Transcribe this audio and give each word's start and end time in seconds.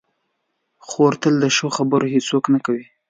خور 0.87 1.13
تل 1.21 1.35
د 1.43 1.45
ښو 1.55 1.67
خبرو 1.77 2.11
هڅونه 2.13 2.59
کوي. 2.65 2.85